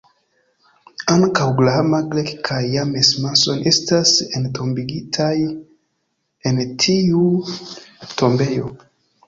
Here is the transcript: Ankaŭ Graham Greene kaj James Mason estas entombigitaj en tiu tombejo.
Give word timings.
Ankaŭ 1.15 1.43
Graham 1.59 1.91
Greene 2.13 2.33
kaj 2.47 2.57
James 2.77 3.11
Mason 3.27 3.61
estas 3.73 4.15
entombigitaj 4.41 5.31
en 6.53 6.67
tiu 6.87 7.25
tombejo. 8.25 8.77